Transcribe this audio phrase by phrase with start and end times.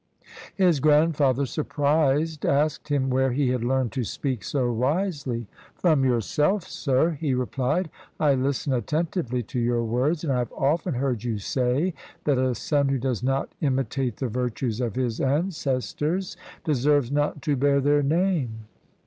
[0.55, 5.45] His grandfather, sur prised, asked him where he had learned to speak so wisely.
[5.75, 7.85] 'From yourself, sir,' he repHed;
[8.19, 11.93] 'I listen atten tively to your words, and I have often heard you say
[12.23, 17.43] that a son who does not imitate the virtues of his ances tors deserves not
[17.43, 18.65] to bear their name.'"